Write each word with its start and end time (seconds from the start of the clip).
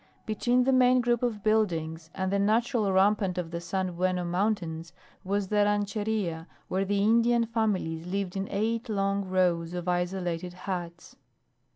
Between 0.25 0.63
the 0.63 0.73
main 0.73 0.99
group 0.99 1.21
of 1.21 1.43
buildings 1.43 2.09
and 2.15 2.31
the 2.31 2.39
natural 2.39 2.91
rampart 2.91 3.37
of 3.37 3.51
the 3.51 3.61
"San 3.61 3.95
Bruno 3.95 4.23
Mountains" 4.25 4.93
was 5.23 5.49
the 5.49 5.57
Rancheria, 5.57 6.47
where 6.69 6.85
the 6.85 7.03
Indian 7.03 7.45
families 7.45 8.07
lived 8.07 8.35
in 8.35 8.47
eight 8.49 8.89
long 8.89 9.23
rows 9.29 9.75
of 9.75 9.87
isolated 9.87 10.55
huts. 10.65 11.15